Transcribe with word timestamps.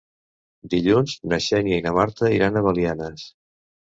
Dilluns 0.73 1.13
na 1.33 1.39
Xènia 1.49 1.77
i 1.81 1.85
na 1.87 1.93
Marta 1.99 2.31
iran 2.39 2.57
a 2.57 2.63
Belianes. 2.69 3.29